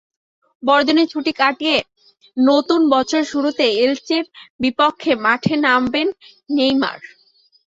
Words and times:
বড়দিনের 0.63 1.07
ছুটি 1.09 1.31
কাটিয়ে 1.39 1.77
নতুন 2.37 2.81
বছরের 2.93 3.25
শুরুতে 3.25 3.65
এলচের 3.83 4.23
বিপক্ষে 4.59 5.11
মাঠে 5.25 5.55
নামবেন 5.65 6.07
নেইমার। 6.49 6.99